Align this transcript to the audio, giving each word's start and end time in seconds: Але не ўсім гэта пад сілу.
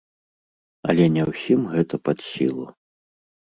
Але 0.93 1.05
не 1.19 1.23
ўсім 1.31 1.61
гэта 1.75 1.95
пад 2.09 2.17
сілу. 2.31 2.69